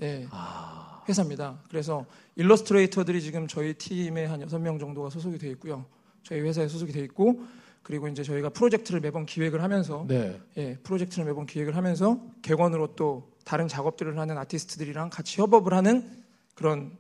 예, 0.02 0.28
아. 0.32 1.04
회사입니다. 1.08 1.60
그래서 1.70 2.06
일러스트레이터들이 2.36 3.22
지금 3.22 3.48
저희 3.48 3.74
팀에 3.74 4.26
한 4.26 4.42
여섯 4.42 4.60
명 4.60 4.80
정도가 4.80 5.10
소속이 5.10 5.38
되어 5.38 5.52
있고요. 5.52 5.86
저희 6.24 6.42
회사에 6.42 6.68
소속이 6.68 6.92
되어 6.92 7.04
있고 7.04 7.44
그리고 7.84 8.08
이제 8.08 8.24
저희가 8.24 8.50
프로젝트를 8.50 9.02
매번 9.02 9.26
기획을 9.26 9.62
하면서 9.62 10.06
네. 10.08 10.40
예, 10.58 10.78
프로젝트를 10.84 11.26
매번 11.26 11.46
기획을 11.46 11.76
하면서 11.76 12.20
객원으로 12.42 12.96
또 12.96 13.34
다른 13.44 13.68
작업들을 13.68 14.18
하는 14.18 14.38
아티스트들이랑 14.38 15.10
같이 15.10 15.42
협업을 15.42 15.74
하는 15.74 16.24
그런 16.56 16.98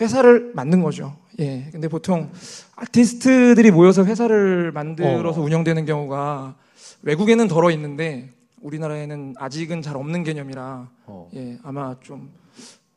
회사를 0.00 0.52
만든 0.54 0.82
거죠. 0.82 1.16
예. 1.38 1.68
근데 1.70 1.88
보통 1.88 2.30
아티스트들이 2.76 3.70
모여서 3.70 4.04
회사를 4.04 4.72
만들어서 4.72 5.40
어. 5.40 5.44
운영되는 5.44 5.84
경우가 5.84 6.56
외국에는 7.02 7.48
덜어 7.48 7.70
있는데 7.70 8.30
우리나라에는 8.60 9.34
아직은 9.38 9.82
잘 9.82 9.96
없는 9.96 10.24
개념이라 10.24 10.88
어. 11.06 11.30
예, 11.34 11.58
아마 11.62 11.96
좀 12.00 12.30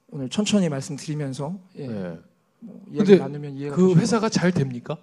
오늘 0.09 0.29
천천히 0.29 0.69
말씀드리면서 0.69 1.55
예, 1.77 1.87
네. 1.87 2.19
뭐 2.59 2.81
이야기 2.91 3.17
나누면 3.17 3.57
이해가 3.57 3.75
그 3.75 3.95
회사가 3.95 4.29
잘 4.29 4.51
됩니까? 4.51 4.97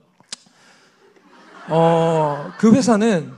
어, 1.69 2.51
그 2.59 2.75
회사는 2.75 3.31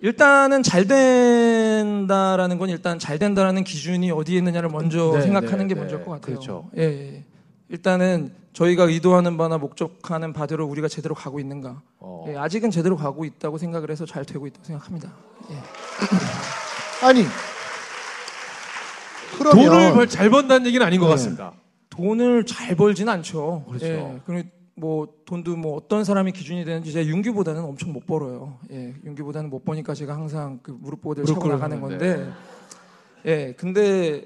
일단은 0.00 0.62
잘 0.62 0.86
된다라는 0.86 2.58
건 2.58 2.70
일단 2.70 2.98
잘 2.98 3.18
된다라는 3.18 3.64
기준이 3.64 4.10
어디에 4.10 4.38
있느냐를 4.38 4.70
먼저 4.70 5.12
네, 5.14 5.20
생각하는 5.20 5.66
네, 5.66 5.68
게 5.68 5.74
네. 5.74 5.80
먼저일 5.80 6.04
것 6.04 6.12
같아요. 6.12 6.36
그렇죠. 6.36 6.70
예, 6.78 6.82
예. 6.82 7.24
일단은 7.70 8.32
저희가 8.52 8.84
의도하는 8.84 9.36
바나 9.36 9.56
목적하는 9.58 10.32
바대로 10.32 10.66
우리가 10.66 10.88
제대로 10.88 11.14
가고 11.14 11.38
있는가. 11.38 11.80
어. 12.00 12.24
예, 12.28 12.36
아직은 12.36 12.70
제대로 12.70 12.96
가고 12.96 13.24
있다고 13.24 13.58
생각을 13.58 13.90
해서 13.90 14.04
잘 14.04 14.24
되고 14.24 14.46
있다고 14.46 14.64
생각합니다. 14.64 15.12
예. 15.50 15.54
아니. 17.06 17.24
그러면 19.38 19.64
돈을 19.64 19.92
벌, 19.92 20.08
잘 20.08 20.28
번다는 20.30 20.66
얘기는 20.66 20.84
아닌 20.84 20.98
것 20.98 21.06
네. 21.06 21.12
같습니다. 21.12 21.52
돈을 21.90 22.44
잘 22.44 22.74
벌진 22.74 23.08
않죠. 23.08 23.64
그렇죠. 23.68 23.86
예, 23.86 24.20
그리고 24.26 24.48
뭐 24.74 25.08
돈도 25.24 25.56
뭐 25.56 25.76
어떤 25.76 26.02
사람이 26.02 26.32
기준이 26.32 26.64
되는지 26.64 26.92
제가 26.92 27.06
윤규보다는 27.06 27.62
엄청 27.62 27.92
못 27.92 28.04
벌어요. 28.06 28.58
예, 28.72 28.94
윤규보다는 29.04 29.48
못 29.48 29.64
버니까 29.64 29.94
제가 29.94 30.14
항상 30.14 30.58
그 30.62 30.76
무릎 30.80 31.02
보호대를 31.02 31.26
차고 31.26 31.46
나가는 31.48 31.76
하는데. 31.80 32.06
건데, 32.16 32.32
예, 33.26 33.54
근데 33.56 34.24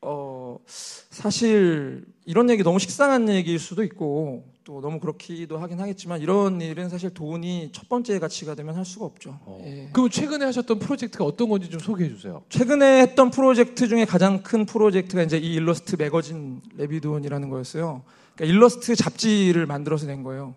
어 0.00 0.33
사실 0.66 2.04
이런 2.24 2.50
얘기 2.50 2.62
너무 2.62 2.78
식상한 2.78 3.28
얘기일 3.28 3.58
수도 3.58 3.82
있고 3.84 4.44
또 4.64 4.80
너무 4.80 4.98
그렇기도 4.98 5.58
하긴 5.58 5.78
하겠지만 5.78 6.20
이런 6.22 6.60
일은 6.60 6.88
사실 6.88 7.10
돈이 7.10 7.70
첫 7.72 7.88
번째 7.88 8.18
가치가 8.18 8.54
되면 8.54 8.74
할 8.74 8.84
수가 8.84 9.04
없죠. 9.04 9.38
어. 9.44 9.62
예. 9.66 9.90
그럼 9.92 10.08
최근에 10.08 10.44
하셨던 10.46 10.78
프로젝트가 10.78 11.24
어떤 11.24 11.50
건지 11.50 11.68
좀 11.68 11.78
소개해 11.80 12.08
주세요. 12.08 12.42
최근에 12.48 13.02
했던 13.02 13.30
프로젝트 13.30 13.88
중에 13.88 14.06
가장 14.06 14.42
큰 14.42 14.64
프로젝트가 14.64 15.22
이제 15.22 15.36
이 15.36 15.54
일러스트 15.54 15.96
매거진 15.98 16.62
레비돈이라는 16.76 17.50
거였어요. 17.50 18.02
그러니까 18.34 18.54
일러스트 18.54 18.96
잡지를 18.96 19.66
만들어서 19.66 20.06
낸 20.06 20.22
거예요. 20.22 20.54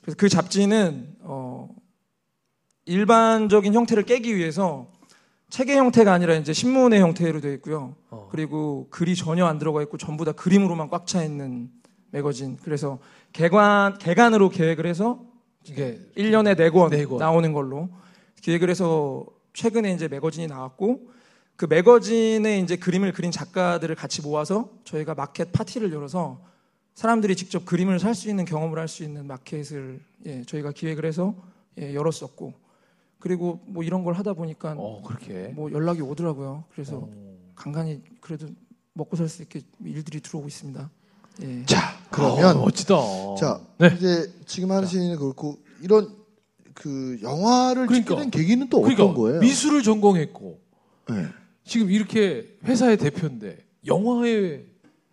그래서 0.00 0.16
그 0.16 0.30
잡지는 0.30 1.14
어 1.20 1.68
일반적인 2.86 3.74
형태를 3.74 4.04
깨기 4.04 4.36
위해서 4.36 4.90
책의 5.50 5.76
형태가 5.76 6.12
아니라 6.12 6.34
이제 6.34 6.52
신문의 6.52 7.00
형태로 7.00 7.40
되어 7.40 7.52
있고요. 7.54 7.96
어. 8.10 8.28
그리고 8.30 8.86
글이 8.90 9.16
전혀 9.16 9.46
안 9.46 9.58
들어가 9.58 9.82
있고 9.82 9.98
전부 9.98 10.24
다 10.24 10.32
그림으로만 10.32 10.88
꽉 10.90 11.06
차 11.06 11.22
있는 11.24 11.70
매거진. 12.12 12.56
그래서 12.62 12.98
개관 13.32 13.98
개간으로 13.98 14.48
계획을 14.48 14.86
해서 14.86 15.20
이게 15.64 16.00
1년에 16.16 16.56
4권, 16.56 16.90
네 16.90 17.04
권. 17.04 17.18
나오는 17.18 17.52
걸로 17.52 17.88
기획을 18.42 18.70
해서 18.70 19.26
최근에 19.52 19.92
이제 19.92 20.08
매거진이 20.08 20.46
나왔고 20.46 21.10
그 21.56 21.66
매거진에 21.68 22.58
이제 22.60 22.76
그림을 22.76 23.12
그린 23.12 23.30
작가들을 23.30 23.94
같이 23.94 24.22
모아서 24.22 24.70
저희가 24.84 25.14
마켓 25.14 25.52
파티를 25.52 25.92
열어서 25.92 26.40
사람들이 26.94 27.36
직접 27.36 27.64
그림을 27.64 27.98
살 27.98 28.14
수 28.14 28.28
있는 28.30 28.44
경험을 28.44 28.78
할 28.78 28.88
수 28.88 29.02
있는 29.04 29.26
마켓을 29.26 30.00
예, 30.26 30.42
저희가 30.44 30.72
기획을 30.72 31.04
해서 31.04 31.34
예, 31.78 31.92
열었었고 31.94 32.54
그리고 33.20 33.60
뭐 33.66 33.84
이런 33.84 34.02
걸 34.02 34.14
하다 34.14 34.32
보니까 34.32 34.74
어 34.76 35.02
그렇게. 35.02 35.48
뭐 35.54 35.70
연락이 35.70 36.00
오더라고요. 36.00 36.64
그래서 36.72 36.96
어. 36.96 37.10
간간히 37.54 38.02
그래도 38.20 38.46
먹고 38.94 39.16
살 39.16 39.28
수 39.28 39.42
있게 39.42 39.60
일들이 39.84 40.20
들어오고 40.20 40.48
있습니다. 40.48 40.90
예. 41.42 41.64
자 41.66 41.78
그러면 42.10 42.56
어, 42.56 42.60
멋지다. 42.64 42.94
자 43.38 43.60
네. 43.78 43.94
이제 43.96 44.32
지금 44.46 44.72
하시는 44.72 45.16
그렇고 45.16 45.58
이런 45.82 46.08
그 46.74 47.18
영화를 47.22 47.86
그러니까. 47.86 48.08
찍게 48.16 48.20
된 48.22 48.30
계기는 48.30 48.68
또 48.70 48.80
그러니까 48.80 49.04
어떤 49.04 49.14
거예요? 49.16 49.40
미술을 49.40 49.82
전공했고 49.82 50.58
네. 51.10 51.26
지금 51.64 51.90
이렇게 51.90 52.56
회사의 52.64 52.96
대표인데 52.96 53.58
영화의 53.86 54.64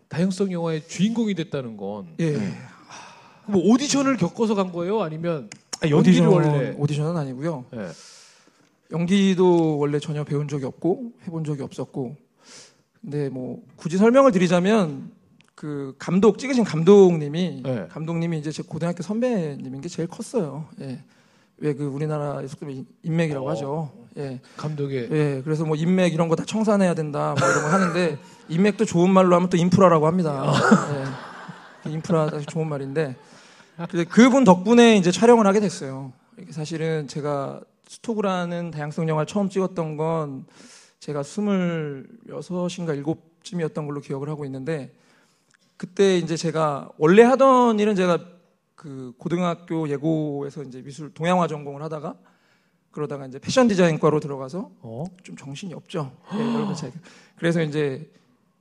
다양성 0.07 0.51
영화의 0.51 0.87
주인공이 0.87 1.35
됐다는 1.35 1.75
건뭐 1.75 2.07
예. 2.21 2.53
오디션을 3.53 4.17
겪어서 4.17 4.55
간 4.55 4.71
거예요? 4.71 5.01
아니면 5.01 5.49
아, 5.83 5.87
오디션, 5.95 6.27
원래 6.27 6.73
오디션은 6.77 7.17
아니고요. 7.17 7.65
예. 7.75 7.87
연기도 8.91 9.77
원래 9.77 9.99
전혀 9.99 10.23
배운 10.23 10.47
적이 10.47 10.65
없고 10.65 11.11
해본 11.27 11.43
적이 11.43 11.63
없었고 11.63 12.15
근데 13.01 13.29
뭐 13.29 13.61
굳이 13.75 13.97
설명을 13.97 14.31
드리자면 14.31 15.11
그 15.55 15.95
감독 15.99 16.37
찍으신 16.37 16.63
감독님이 16.63 17.61
네. 17.63 17.87
감독님이 17.89 18.39
이제 18.39 18.51
제 18.51 18.63
고등학교 18.63 19.03
선배님인 19.03 19.81
게 19.81 19.89
제일 19.89 20.07
컸어요. 20.07 20.65
예. 20.81 21.03
왜 21.59 21.73
그 21.73 21.85
우리나라에서 21.85 22.55
그 22.59 22.83
인맥이라고 23.03 23.47
어. 23.47 23.51
하죠. 23.51 23.91
예. 24.17 24.39
감독의 24.57 25.09
예. 25.11 25.41
그래서 25.43 25.65
뭐 25.65 25.75
인맥 25.75 26.13
이런 26.13 26.27
거 26.29 26.35
다 26.35 26.45
청산해야 26.45 26.93
된다 26.93 27.35
뭐 27.37 27.49
이런 27.49 27.61
거 27.63 27.67
하는데 27.69 28.17
인맥도 28.49 28.85
좋은 28.85 29.09
말로 29.11 29.35
하면 29.35 29.49
또 29.49 29.57
인프라라고 29.57 30.05
합니다. 30.07 30.53
예. 31.85 31.91
인프라 31.91 32.29
좋은 32.47 32.67
말인데 32.67 33.15
근데 33.85 34.05
그분 34.05 34.43
덕분에 34.43 34.97
이제 34.97 35.11
촬영을 35.11 35.45
하게 35.45 35.59
됐어요. 35.59 36.11
사실은 36.49 37.07
제가 37.07 37.61
스토그라는 37.87 38.71
다양성 38.71 39.07
영화를 39.07 39.27
처음 39.27 39.49
찍었던 39.49 39.97
건 39.97 40.45
제가 40.99 41.21
스물여섯인가 41.21 42.95
일곱쯤이었던 42.95 43.85
걸로 43.85 44.01
기억을 44.01 44.29
하고 44.29 44.45
있는데 44.45 44.91
그때 45.77 46.17
이제 46.17 46.35
제가 46.35 46.89
원래 46.97 47.21
하던 47.21 47.79
일은 47.79 47.95
제가 47.95 48.19
그 48.73 49.13
고등학교 49.17 49.87
예고에서 49.89 50.63
이제 50.63 50.81
미술 50.81 51.13
동양화 51.13 51.47
전공을 51.47 51.83
하다가 51.83 52.15
그러다가 52.89 53.27
이제 53.27 53.37
패션 53.37 53.67
디자인과로 53.67 54.19
들어가서 54.19 54.71
어? 54.81 55.05
좀 55.21 55.35
정신이 55.35 55.75
없죠. 55.75 56.11
예, 56.33 56.39
여러분 56.39 56.73
차이. 56.73 56.91
그래서 57.35 57.61
이제 57.61 58.11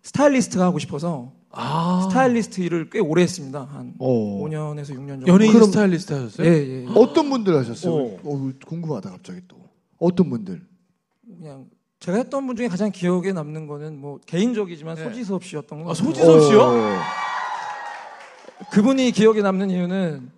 스타일리스트가 0.03 0.65
하고 0.65 0.79
싶어서 0.79 1.33
아 1.51 2.07
스타일리스트 2.09 2.61
일을 2.61 2.91
꽤 2.91 2.99
오래 2.99 3.23
했습니다. 3.23 3.65
한 3.65 3.95
어. 3.99 4.09
5년에서 4.45 4.91
6년 4.91 5.09
정도. 5.09 5.27
연예인 5.29 5.53
그럼- 5.53 5.69
스타일리스트 5.71 6.13
하셨어요? 6.13 6.47
예, 6.47 6.53
예. 6.53 6.83
예. 6.85 6.87
어떤 6.95 7.31
분들 7.31 7.57
하셨어요? 7.57 7.95
어. 7.95 8.19
어, 8.25 8.53
궁금하다 8.67 9.11
갑자기 9.11 9.41
또. 9.49 9.57
어떤 9.99 10.29
분들? 10.29 10.61
그냥 11.39 11.67
제가 12.01 12.19
했던 12.19 12.47
분 12.47 12.57
중에 12.57 12.69
가장 12.69 12.91
기억에 12.93 13.33
남는 13.33 13.67
거는 13.67 13.99
뭐 14.01 14.19
개인적이지만 14.27 14.97
네. 14.97 15.05
소지섭 15.05 15.45
씨였던 15.45 15.85
거. 15.85 15.91
아, 15.91 15.95
소지섭 15.95 16.43
씨요? 16.43 16.61
어. 16.61 16.99
그분이 18.73 19.13
기억에 19.13 19.41
남는 19.43 19.71
이유는 19.71 20.31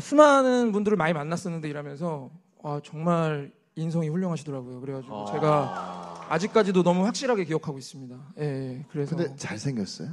수많은 0.00 0.72
분들을 0.72 0.96
많이 0.96 1.12
만났었는데 1.12 1.68
일하면서 1.68 2.30
아, 2.64 2.80
정말 2.84 3.52
인성이 3.76 4.08
훌륭하시더라고요. 4.08 4.80
그래가지고 4.80 5.14
아. 5.28 5.32
제가 5.32 6.26
아직까지도 6.28 6.82
너무 6.82 7.04
확실하게 7.06 7.44
기억하고 7.44 7.78
있습니다. 7.78 8.16
예, 8.40 8.44
예. 8.44 8.84
그래서 8.90 9.16
근데 9.16 9.34
잘 9.36 9.58
생겼어요? 9.58 10.10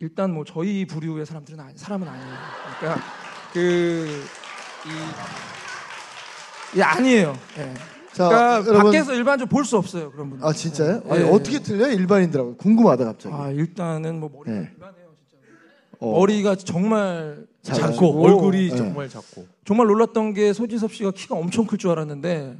일단 0.00 0.32
뭐 0.32 0.44
저희 0.44 0.86
부류의 0.86 1.26
사람들은 1.26 1.60
아니, 1.60 1.76
사람은 1.76 2.08
아니에요. 2.08 2.34
그러니까 2.80 3.02
그 3.52 4.24
이, 6.74 6.78
이 6.78 6.82
아니에요. 6.82 7.36
예. 7.58 7.74
자, 8.12 8.28
그러니까 8.28 8.56
여러분. 8.70 8.82
밖에서 8.92 9.12
일반적으로 9.14 9.50
볼 9.54 9.64
수 9.64 9.76
없어요 9.76 10.10
그런 10.10 10.30
분들. 10.30 10.46
아 10.46 10.52
진짜요? 10.52 11.02
예, 11.06 11.10
아니 11.10 11.22
예. 11.24 11.28
어떻게 11.28 11.58
틀려 11.60 11.86
요? 11.88 11.92
일반인들하고 11.92 12.56
궁금하다 12.56 13.04
갑자기. 13.04 13.34
아 13.34 13.50
일단은 13.50 14.20
뭐 14.20 14.30
머리가 14.32 14.50
네. 14.58 14.70
일반해요 14.74 15.06
진짜. 15.16 15.36
어. 16.00 16.12
머리가 16.18 16.54
정말 16.56 17.46
작고, 17.62 17.80
작고 17.80 18.24
얼굴이 18.24 18.70
네. 18.70 18.76
정말 18.76 19.08
작고 19.10 19.46
정말 19.66 19.86
놀랐던 19.88 20.32
게 20.32 20.52
소지섭 20.54 20.94
씨가 20.94 21.10
키가 21.10 21.34
엄청 21.36 21.66
클 21.66 21.76
줄 21.76 21.90
알았는데 21.90 22.56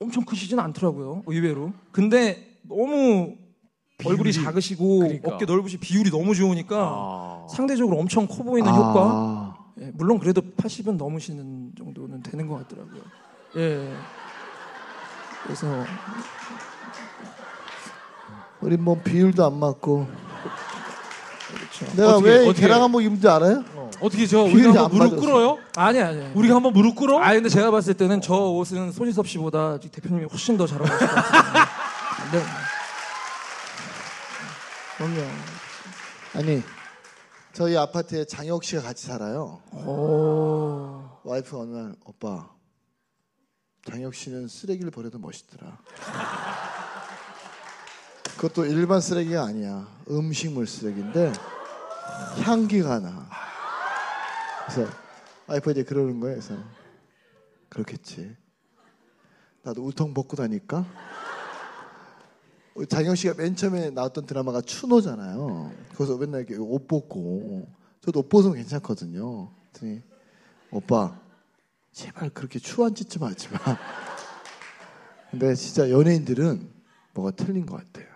엄청 0.00 0.24
크시진 0.24 0.58
않더라고요 0.58 1.22
의외로. 1.26 1.72
근데 1.92 2.56
너무 2.62 3.36
얼굴이 4.04 4.32
작으시고 4.32 4.98
그러니까. 5.00 5.34
어깨 5.34 5.44
넓으시 5.44 5.76
비율이 5.76 6.10
너무 6.10 6.32
좋으니까 6.34 6.76
아. 6.78 7.46
상대적으로 7.50 7.98
엄청 7.98 8.28
커 8.28 8.44
보이는 8.44 8.70
아. 8.70 8.74
효과. 8.76 9.56
예, 9.80 9.90
물론 9.94 10.18
그래도 10.20 10.40
80은 10.40 10.96
넘으시는 10.96 11.72
정도는 11.76 12.22
되는 12.22 12.46
것 12.46 12.56
같더라고요. 12.68 13.00
예. 13.56 13.92
그래서 15.42 15.84
우리 18.60 18.76
뭐 18.76 18.96
비율도 19.02 19.44
안 19.44 19.58
맞고. 19.58 20.06
그렇죠. 21.48 21.96
내가 21.96 22.16
어떻게, 22.16 22.28
왜 22.30 22.44
어떻게? 22.48 22.60
계량 22.62 22.82
한복 22.82 23.02
입는지 23.02 23.26
알아요? 23.28 23.64
어. 23.74 23.90
어떻게 24.00 24.26
저 24.26 24.44
비율이 24.44 24.66
우리가 24.66 24.80
안 24.84 24.90
한번 24.92 25.08
무릎. 25.08 25.20
꿇어요? 25.20 25.58
아니 25.76 26.00
아니. 26.00 26.24
우리가 26.34 26.54
한번 26.56 26.72
무릎 26.72 26.94
꿇어? 26.94 27.18
아 27.20 27.32
근데 27.32 27.48
제가 27.48 27.70
봤을 27.72 27.94
때는 27.94 28.20
저 28.20 28.34
옷은 28.34 28.92
소지섭 28.92 29.26
씨보다 29.26 29.78
대표님이 29.80 30.26
훨씬 30.26 30.56
더 30.56 30.66
잘 30.66 30.80
어울리실 30.80 31.06
것 31.08 31.14
같아요. 31.14 31.64
네. 32.32 32.42
그럼요. 34.98 35.20
아니 36.34 36.60
저희 37.52 37.76
아파트에 37.76 38.24
장혁 38.24 38.64
씨가 38.64 38.82
같이 38.82 39.06
살아요. 39.06 39.62
오. 39.72 41.08
와이프가 41.22 41.62
어느 41.62 41.70
날 41.70 41.94
오빠 42.04 42.50
장혁 43.86 44.12
씨는 44.12 44.48
쓰레기를 44.48 44.90
버려도 44.90 45.20
멋있더라. 45.20 45.78
그것도 48.38 48.66
일반 48.66 49.00
쓰레기가 49.00 49.44
아니야. 49.44 49.86
음식물 50.10 50.66
쓰레기인데 50.66 51.32
향기가 52.42 52.98
나. 52.98 53.30
그래서 54.66 54.90
와이프 55.46 55.70
이제 55.70 55.84
그러는 55.84 56.18
거예요. 56.18 56.40
그래서 56.40 56.60
그렇겠지. 57.68 58.36
나도 59.62 59.84
우통 59.84 60.12
벗고 60.12 60.36
다니까. 60.36 60.84
장혁 62.86 63.16
씨가 63.16 63.34
맨 63.34 63.56
처음에 63.56 63.90
나왔던 63.90 64.26
드라마가 64.26 64.60
추노잖아요. 64.60 65.72
거기서 65.96 66.16
맨날 66.18 66.40
이렇게 66.42 66.56
옷 66.58 66.86
벗고 66.86 67.66
저도 68.00 68.20
옷 68.20 68.28
벗으면 68.28 68.56
괜찮거든요. 68.56 69.50
그랬더니 69.72 70.02
오빠 70.70 71.18
제발 71.92 72.30
그렇게 72.30 72.58
추한 72.58 72.94
짓 72.94 73.08
좀 73.10 73.24
하지 73.24 73.48
마. 73.52 73.58
근데 75.30 75.54
진짜 75.54 75.90
연예인들은 75.90 76.70
뭐가 77.14 77.32
틀린 77.32 77.66
것 77.66 77.76
같아요. 77.76 78.06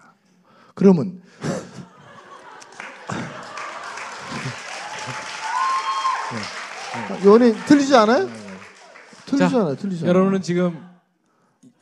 그러면 0.74 1.20
연예인 7.24 7.54
틀리지 7.66 7.94
않아요? 7.96 8.28
틀리지 9.26 9.50
자, 9.50 9.60
않아요. 9.60 9.76
틀리지 9.76 10.04
않아요. 10.04 10.08
여러분은 10.14 10.42
지금 10.42 10.78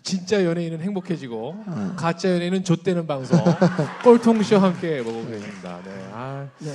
진짜 0.02 0.44
연예인은 0.44 0.80
행복해지고 0.80 1.48
어. 1.66 1.92
가짜 1.96 2.32
연예인은 2.34 2.64
좆되는 2.64 3.06
방송 3.06 3.38
꼴통쇼 4.02 4.58
함께 4.58 5.02
보고 5.02 5.26
계십니다. 5.26 5.80
네. 5.84 6.08
아, 6.12 6.48
네. 6.58 6.72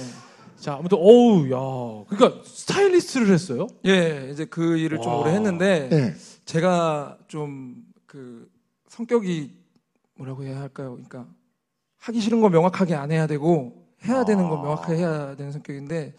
자, 0.57 0.75
아무튼 0.75 0.97
어우, 0.99 1.45
야, 1.51 2.05
그러니까 2.07 2.41
스타일리스트를 2.45 3.33
했어요? 3.33 3.67
예, 3.85 4.29
이제 4.31 4.45
그 4.45 4.77
일을 4.77 5.01
좀 5.01 5.11
와. 5.11 5.19
오래 5.19 5.31
했는데 5.33 5.89
네. 5.89 6.13
제가 6.45 7.17
좀 7.27 7.83
그 8.05 8.47
성격이 8.87 9.53
뭐라고 10.15 10.45
해야 10.45 10.61
할까요? 10.61 10.91
그러니까 10.91 11.27
하기 11.97 12.21
싫은 12.21 12.39
거 12.39 12.47
명확하게 12.47 12.95
안 12.95 13.11
해야 13.11 13.27
되고 13.27 13.85
해야 14.05 14.23
되는 14.23 14.47
거 14.47 14.57
아. 14.59 14.61
명확하게 14.61 14.95
해야 14.99 15.35
되는 15.35 15.51
성격인데 15.51 16.15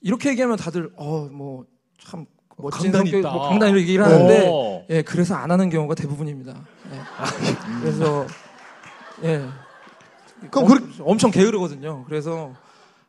이렇게 0.00 0.30
얘기하면 0.30 0.56
다들 0.56 0.92
어 0.96 1.28
뭐 1.30 1.66
참 1.98 2.24
멋진 2.58 2.90
강단 2.92 3.00
성격, 3.06 3.18
있다. 3.18 3.30
뭐 3.30 3.48
강단 3.48 3.68
이렇게 3.70 3.82
얘기를 3.82 4.04
하는데 4.04 4.48
어. 4.50 4.84
예 4.90 5.02
그래서 5.02 5.34
안 5.34 5.50
하는 5.50 5.68
경우가 5.70 5.94
대부분입니다. 5.94 6.54
예. 6.92 7.00
그래서 7.80 8.26
예 9.24 9.44
그럼 10.50 10.64
엄, 10.64 10.66
그렇게- 10.68 11.02
엄청 11.02 11.30
게으르거든요. 11.30 12.04
그래서 12.06 12.52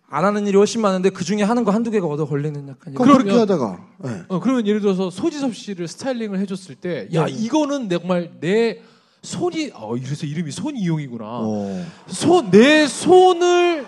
안 0.10 0.24
하는 0.26 0.48
일이 0.48 0.56
훨씬 0.58 0.82
많은데 0.82 1.10
그 1.10 1.24
중에 1.26 1.44
하는 1.44 1.64
거 1.66 1.72
한두 1.72 1.92
개가 1.92 2.08
얻어 2.08 2.26
걸리는 2.26 2.68
약간 2.70 2.94
그럼 2.94 3.18
그렇게 3.18 3.38
하다가 3.38 3.80
네. 4.00 4.22
어, 4.30 4.40
그러면 4.40 4.66
예를 4.66 4.80
들어서 4.82 5.10
소지섭 5.10 5.54
씨를 5.54 5.88
스타일링을 5.90 6.40
해줬을 6.40 6.76
때, 6.76 7.10
야 7.14 7.26
네. 7.26 7.32
이거는 7.34 7.90
정말 7.90 8.32
내 8.40 8.80
손이, 9.22 9.72
어, 9.74 9.98
이래서 9.98 10.26
이름이 10.26 10.52
손이용이구나. 10.52 11.26
어. 11.28 11.86
손, 12.08 12.50
내 12.52 12.88
손을, 12.88 13.86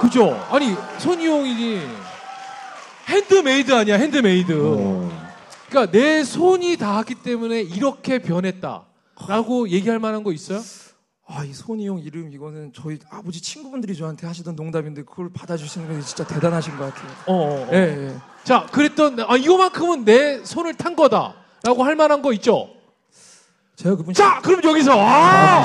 그죠? 0.00 0.30
아니 0.50 0.74
손이용이니 0.98 1.80
핸드메이드 3.14 3.72
아니야 3.72 3.96
핸드메이드. 3.96 4.52
어. 4.52 5.24
그러니까 5.68 5.90
내 5.90 6.22
손이 6.24 6.76
닿았기 6.76 7.16
때문에 7.16 7.60
이렇게 7.62 8.18
변했다라고 8.18 9.68
얘기할 9.70 9.98
만한 9.98 10.22
거 10.22 10.32
있어요? 10.32 10.60
아, 11.26 11.42
이 11.42 11.52
손이용 11.54 12.00
이름 12.00 12.32
이거는 12.32 12.72
저희 12.74 12.98
아버지 13.10 13.40
친구분들이 13.40 13.96
저한테 13.96 14.26
하시던 14.26 14.56
농담인데 14.56 15.04
그걸 15.04 15.30
받아주시는 15.32 15.88
게 15.88 16.04
진짜 16.04 16.26
대단하신 16.26 16.76
것 16.76 16.92
같아요. 16.92 17.10
어, 17.26 17.34
어, 17.34 17.62
어. 17.62 17.68
예, 17.72 18.08
예. 18.08 18.14
자, 18.44 18.66
그랬던 18.70 19.20
아 19.20 19.36
이거만큼은 19.36 20.04
내 20.04 20.44
손을 20.44 20.74
탄 20.74 20.94
거다라고 20.94 21.82
할 21.82 21.96
만한 21.96 22.20
거 22.20 22.32
있죠. 22.34 22.68
제가 23.76 23.96
그분 23.96 24.12
자, 24.12 24.40
그럼 24.42 24.62
여기서 24.62 24.92
아, 24.96 25.64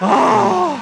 잠 0.00 0.81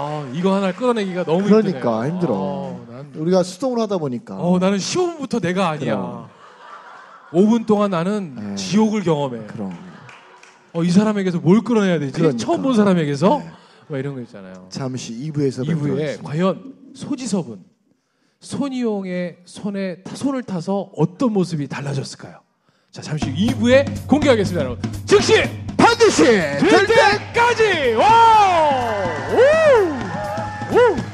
아 0.00 0.30
이거 0.32 0.54
하나 0.54 0.70
끌어내기가 0.72 1.24
너무 1.24 1.42
그러니까 1.42 1.78
힘드네요. 2.04 2.12
힘들어. 2.12 2.34
어, 2.34 2.86
난, 2.88 3.12
우리가 3.16 3.42
수동으로 3.42 3.82
하다 3.82 3.98
보니까 3.98 4.36
어, 4.36 4.56
나는 4.60 4.78
15분부터 4.78 5.40
내가 5.42 5.70
아니야. 5.70 5.96
그럼. 5.96 6.28
5분 7.32 7.66
동안 7.66 7.90
나는 7.90 8.34
네. 8.36 8.54
지옥을 8.54 9.02
경험해. 9.02 9.46
그럼 9.48 9.76
어, 10.72 10.84
이 10.84 10.90
사람에게서 10.90 11.40
뭘 11.40 11.62
끌어내야 11.62 11.98
되지? 11.98 12.12
그러니까. 12.12 12.38
처음 12.38 12.62
본 12.62 12.76
사람에게서 12.76 13.38
네. 13.38 13.50
뭐 13.88 13.98
이런 13.98 14.14
거 14.14 14.20
있잖아요. 14.20 14.66
잠시 14.70 15.14
2부에서 15.14 15.66
2부에 15.66 16.22
과연 16.22 16.74
소지섭은 16.94 17.58
손이용의 18.40 19.38
손에 19.46 20.02
타- 20.04 20.14
손을 20.14 20.44
타서 20.44 20.90
어떤 20.96 21.32
모습이 21.32 21.66
달라졌을까요? 21.66 22.38
자, 22.92 23.02
잠시 23.02 23.30
후 23.30 23.34
2부에 23.34 24.06
공개하겠습니다, 24.06 24.64
여러분. 24.64 24.90
즉시 25.06 25.34
반드시 26.08 26.24
될 26.24 26.86
때까지 26.86 27.94
와! 27.94 29.04
우! 29.30 30.74
우! 30.74 31.07